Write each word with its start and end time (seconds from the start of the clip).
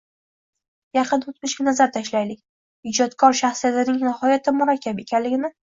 Yaqin 0.97 1.25
o‘tmishga 1.33 1.67
nazar 1.69 1.93
tashlaylik. 1.99 2.41
Ijodkor 2.95 3.39
shaxsiyatining 3.45 4.05
nihoyatda 4.11 4.59
murakkab 4.61 5.07
ekanligini 5.09 5.59